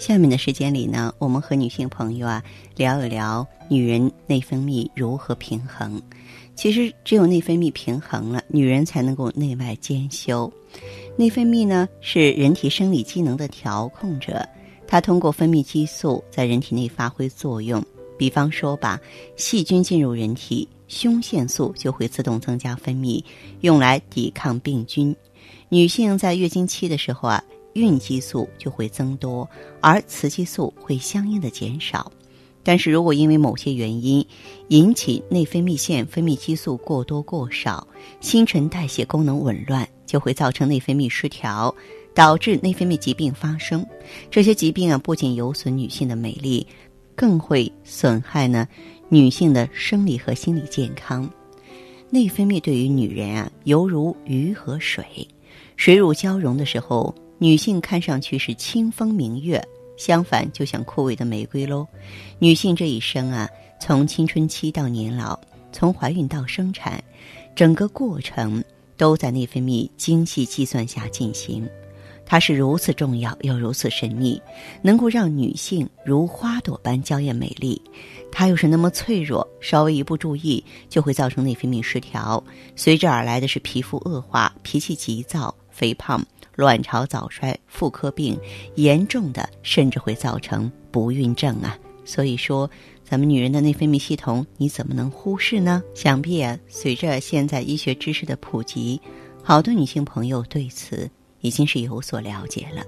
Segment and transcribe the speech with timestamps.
[0.00, 2.42] 下面的时间里呢，我们和女性朋友啊
[2.74, 6.00] 聊一聊女人内分泌如何平衡。
[6.54, 10.50] 其实，只有内分泌平衡了，女人才能够内外兼修。
[11.16, 14.48] 内分泌呢是人体生理机能的调控者，
[14.86, 17.84] 它通过分泌激素在人体内发挥作用。
[18.16, 18.98] 比方说吧，
[19.36, 23.22] 细菌进入人体，胸腺素就会自动增加分泌，
[23.60, 25.14] 用来抵抗病菌。
[25.68, 27.44] 女性在月经期的时候啊。
[27.74, 29.48] 孕激素就会增多，
[29.80, 32.10] 而雌激素会相应的减少。
[32.62, 34.24] 但是如果因为某些原因
[34.68, 37.86] 引起内分泌腺分泌激素过多过少，
[38.20, 41.74] 新陈代谢功能紊乱，就会造成内分泌失调，
[42.14, 43.84] 导致内分泌疾病发生。
[44.30, 46.66] 这些疾病啊，不仅有损女性的美丽，
[47.14, 48.68] 更会损害呢
[49.08, 51.28] 女性的生理和心理健康。
[52.10, 55.04] 内分泌对于女人啊，犹如鱼和水，
[55.76, 57.14] 水乳交融的时候。
[57.42, 61.88] 女性看上去是清风明月，相反就像枯萎的玫瑰喽。
[62.38, 63.48] 女性这一生啊，
[63.80, 65.40] 从青春期到年老，
[65.72, 67.02] 从怀孕到生产，
[67.56, 68.62] 整个过程
[68.98, 71.66] 都在内分泌精细计算下进行。
[72.26, 74.40] 它是如此重要又如此神秘，
[74.82, 77.80] 能够让女性如花朵般娇艳美丽。
[78.30, 82.44] 它又是那么脆弱，稍微一不注意就会造成内分泌失调，
[82.76, 86.24] 随之而来的是皮肤恶化、脾气急躁、肥胖。
[86.56, 88.38] 卵巢早衰、妇科病，
[88.74, 91.78] 严重的甚至会造成不孕症啊！
[92.04, 92.68] 所以说，
[93.02, 95.82] 咱们女人的内分泌系统，你怎么能忽视呢？
[95.94, 99.00] 想必啊，随着现在医学知识的普及，
[99.42, 101.08] 好多女性朋友对此
[101.40, 102.82] 已经是有所了解了。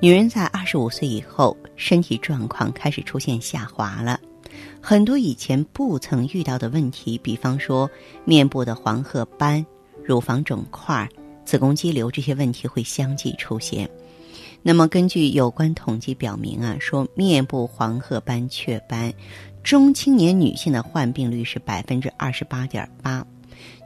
[0.00, 4.18] 女人在二十五岁以后，身体状况开始出现下滑了，
[4.80, 7.90] 很多以前不曾遇到的问题，比方说
[8.24, 9.66] 面部的黄褐斑、
[10.02, 11.06] 乳房肿块。
[11.44, 13.88] 子宫肌瘤这些问题会相继出现。
[14.62, 19.12] 那么，根据有关统计表明啊，说面部黄褐斑、雀斑，
[19.64, 23.26] 中青年女性的患病率是百分之二十八点八，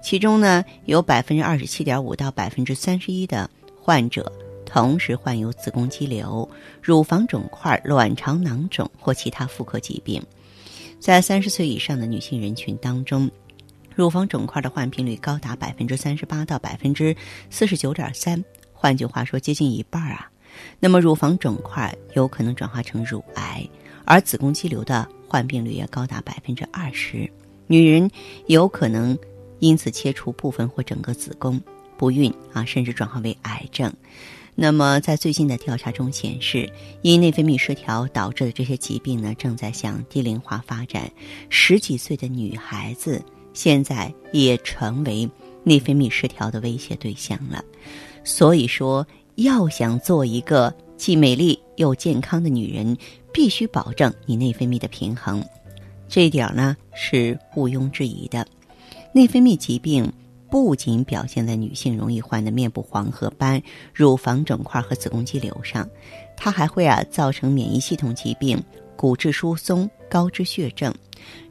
[0.03, 4.31] 其中呢，有百分之二十七点五到百分之三十一的患者
[4.67, 6.47] 同时患有子宫肌瘤、
[6.83, 10.23] 乳房肿块、卵巢囊肿或其他妇科疾病。
[11.01, 13.31] 在三十岁以上的女性人群当中。
[13.97, 17.17] 乳房肿块的患病率高达百分之三十八到百分之
[17.49, 20.31] 四十九点三，换句话说，接近一半啊。
[20.79, 23.67] 那么，乳房肿块有可能转化成乳癌，
[24.05, 27.27] 而子宫肌瘤的患病率也高达百分之二十。
[27.67, 28.11] 女人
[28.49, 29.19] 有可能
[29.61, 31.59] 因此切除部分或整个子宫，
[31.97, 33.91] 不孕啊，甚至转化为癌症。
[34.55, 36.71] 那么，在最近的调查中显示，
[37.01, 41.11] 因内分泌失调导致的这些疾病呢，正在向低龄化发展。
[41.49, 43.25] 十几岁的女孩子。
[43.57, 45.29] 现在也成为
[45.65, 47.65] 内分泌失调的威胁对象了，
[48.23, 49.05] 所以说，
[49.37, 52.95] 要想做一个既美丽又健康的女人，
[53.33, 55.43] 必须保证你内分泌的平衡，
[56.07, 58.47] 这一点呢是毋庸置疑的。
[59.15, 60.13] 内分泌疾病
[60.51, 63.61] 不仅表现在女性容易患的面部黄褐斑、
[63.95, 65.89] 乳房肿块和子宫肌瘤上，
[66.37, 68.63] 它还会啊造成免疫系统疾病。
[68.97, 70.93] 骨质疏松、高脂血症，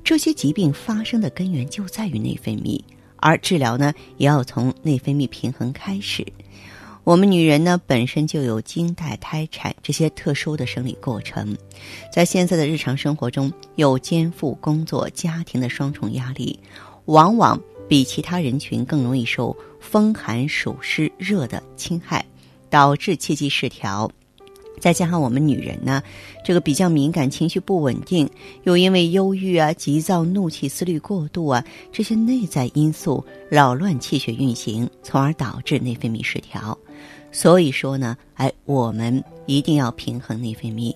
[0.04, 2.82] 这些疾病发生的根源就在于内分泌，
[3.18, 6.26] 而治疗呢，也要从内分泌平衡开始。
[7.04, 11.56] 我们女人呢，本身就有经带、胎产这些特殊的生理过程，
[12.12, 16.60] 在现在的日常生活中，又肩负工作、家庭的双重压力，
[17.06, 22.26] 往往比其他人群更容易受风寒、暑湿、热的侵害，
[22.72, 24.12] 导致气机失调。
[24.80, 26.02] 再加上我们女人呢，
[26.44, 28.30] 这个比较敏感，情绪不稳定，
[28.64, 36.78] 又因为忧郁啊、急躁、怒气、思虑过度啊这些内在因素扰乱气血运行，从而导致内分泌失调。
[37.32, 40.96] 所以说呢，哎，我们一定要平衡内分泌。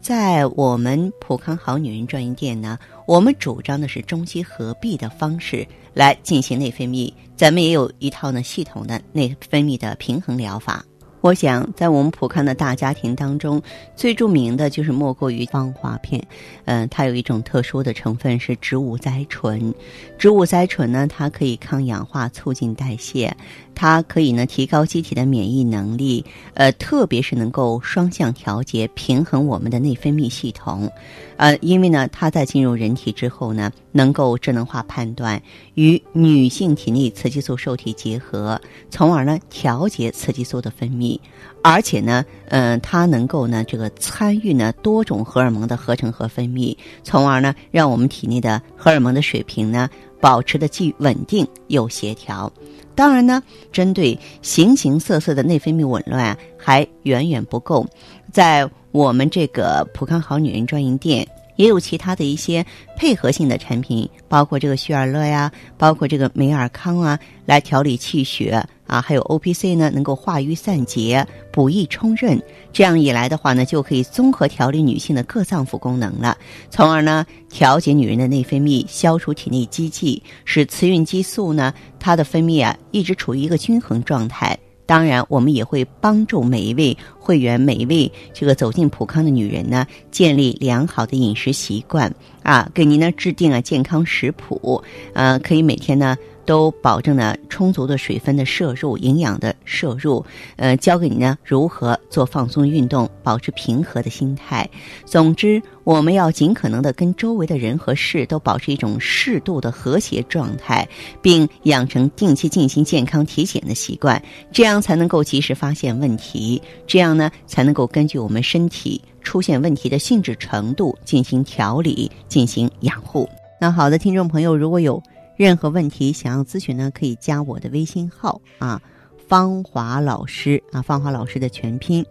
[0.00, 7.12] 在我们普康好女人专营店呢，我们主张的是中西合璧的方式来进行内分泌。
[7.36, 10.84] 咱们也有一套呢系统的内分泌的平衡疗法。
[11.20, 13.60] 我想，在我们普康的大家庭当中，
[13.94, 16.22] 最著名的就是莫过于芳华片。
[16.64, 19.74] 嗯，它有一种特殊的成分是植物甾醇。
[20.18, 23.36] 植物甾醇呢，它可以抗氧化、促进代谢，
[23.74, 26.24] 它可以呢提高机体的免疫能力，
[26.54, 30.90] 呃，特别是能够双向调节、平衡我们的内分泌系统，
[31.36, 35.40] 呃，因为呢它在进入人体之后呢，能够智能化判断
[35.74, 41.18] 与女性体内雌激素受体结合，从而呢调节雌激素的分泌，
[41.62, 49.88] 而且呢，嗯，它能够呢这个参与呢多种荷尔蒙的合成和分泌，从而呢让我们体内的荷尔蒙的水平呢
[50.20, 52.52] 保持的既稳定又协调。
[52.94, 57.86] 当然呢，针对形形色色的内分泌紊乱还远远不够，
[58.30, 61.26] 在我们这个普康好女人专营店
[61.60, 62.64] 也有其他的一些
[62.96, 72.42] 配合性的产品，包括这个旭尔乐呀，包括这个美尔康啊，来调理气血啊，还有 O P C 呢，能够化瘀散结、补益充任。
[72.72, 76.34] 这样一来的话呢，就可以综合调理女性的各脏腑功能了，
[76.70, 84.58] 从而呢调节女人的内分泌，消除体内积气，使雌孕激素呢它的分泌啊一直处于一个均衡状态。
[84.86, 92.12] 当然，我们也会帮助每一位会员、每一位这个走进普康的女人呢，建立良好的饮食习惯
[92.42, 94.82] 啊，给您呢制定啊健康食谱，
[95.12, 96.16] 呃，可以每天呢。
[96.46, 100.24] 都保证了充足的水分的摄入、营养的摄入，
[100.56, 104.68] 呃，教给你呢如何做放松运动，保持平和的心态。
[105.04, 110.88] 总之，我们要尽可能的跟周围的人和事都保持一种适度的和谐状态，
[111.22, 114.20] 并养成定期进行健康体检的习惯，
[114.50, 123.28] 这样才能够及时发现问题，这样呢才能够根据我们身体出现问题的性质程度进行调理、进行养护。
[123.60, 125.02] 那好的，听众朋友，如果有。
[125.36, 128.78] 任何问题想要咨询呢，可以加我的微信号啊，
[129.26, 132.04] 芳华老师啊，芳华老师的全拼，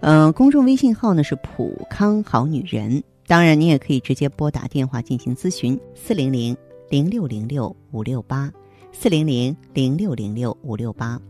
[0.00, 3.02] 嗯，公众微信号呢是普康好女人。
[3.26, 6.56] 当然，你也可以直接拨打电话进行咨询，四零零
[6.88, 8.50] 零六零六五六八，
[8.92, 11.20] 四零零零六零六五六八。